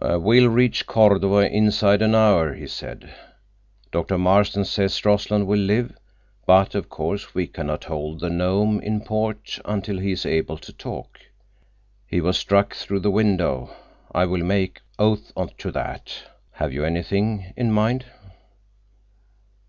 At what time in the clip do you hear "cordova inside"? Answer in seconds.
0.86-2.02